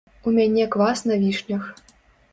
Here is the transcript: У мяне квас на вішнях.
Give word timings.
У 0.29 0.31
мяне 0.37 0.65
квас 0.75 1.05
на 1.11 1.21
вішнях. 1.25 1.71